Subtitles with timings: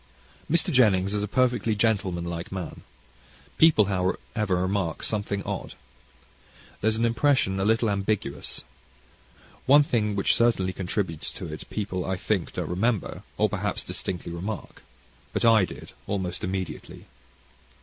[0.49, 0.71] Mr.
[0.73, 2.81] Jennings is a perfectly gentlemanlike man.
[3.59, 5.75] People, however, remark something odd.
[6.79, 8.63] There is an impression a little ambiguous.
[9.67, 14.31] One thing which certainly contributes to it, people I think don't remember; or, perhaps, distinctly
[14.31, 14.81] remark.
[15.33, 17.05] But I did, almost immediately.